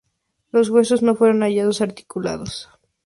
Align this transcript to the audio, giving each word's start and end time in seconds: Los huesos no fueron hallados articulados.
Los 0.51 0.69
huesos 0.71 1.03
no 1.03 1.13
fueron 1.13 1.43
hallados 1.43 1.79
articulados. 1.79 2.69